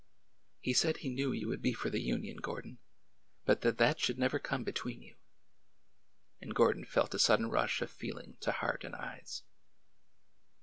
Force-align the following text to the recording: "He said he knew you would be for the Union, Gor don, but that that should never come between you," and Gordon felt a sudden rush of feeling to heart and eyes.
"He 0.67 0.73
said 0.73 0.97
he 0.97 1.11
knew 1.13 1.31
you 1.31 1.47
would 1.49 1.61
be 1.61 1.73
for 1.73 1.91
the 1.91 2.01
Union, 2.01 2.37
Gor 2.37 2.63
don, 2.63 2.79
but 3.45 3.61
that 3.61 3.77
that 3.77 3.99
should 3.99 4.17
never 4.17 4.39
come 4.39 4.63
between 4.63 5.03
you," 5.03 5.15
and 6.41 6.55
Gordon 6.55 6.85
felt 6.85 7.13
a 7.13 7.19
sudden 7.19 7.51
rush 7.51 7.83
of 7.83 7.91
feeling 7.91 8.35
to 8.39 8.51
heart 8.51 8.83
and 8.83 8.95
eyes. 8.95 9.43